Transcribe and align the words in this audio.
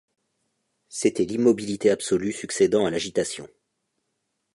C’était 0.89 1.25
l’immobilité 1.25 1.91
absolue 1.91 2.31
succédant 2.33 2.87
à 2.87 2.89
l’agitation. 2.89 3.47